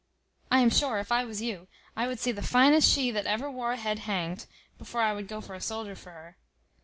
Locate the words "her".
6.09-6.37